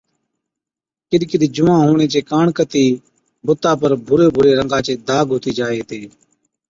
ڪِڏ 1.09 1.21
ڪِڏ 1.29 1.41
جُوئان 1.55 1.81
هُوَڻي 1.87 2.07
چي 2.13 2.19
ڪاڻ 2.29 2.45
ڪتِي 2.57 2.85
بُتا 3.45 3.71
پر 3.79 3.91
ڀُوري 4.05 4.27
ڀُوري 4.35 4.51
رنگا 4.59 4.79
چي 4.85 4.93
داگ 5.07 5.25
هُتِي 5.33 5.51
جائي 5.59 5.75
هِتي 5.79 6.01